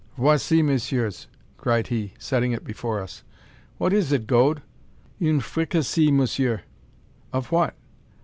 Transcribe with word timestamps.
"Voici, 0.17 0.63
messieurs?" 0.63 1.27
cried 1.57 1.89
he, 1.89 2.15
setting 2.17 2.53
it 2.53 2.63
before 2.63 2.99
us. 3.03 3.21
"What 3.77 3.93
is 3.93 4.11
it, 4.11 4.25
Gode?" 4.25 4.63
"Une 5.21 5.39
fricassee, 5.41 6.11
monsieur." 6.11 6.63
"Of 7.31 7.51
what?" 7.51 7.75